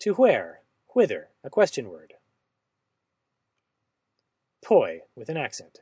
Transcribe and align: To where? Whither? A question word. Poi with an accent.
To 0.00 0.14
where? 0.14 0.62
Whither? 0.94 1.28
A 1.44 1.50
question 1.50 1.90
word. 1.90 2.14
Poi 4.64 5.00
with 5.14 5.28
an 5.28 5.36
accent. 5.36 5.80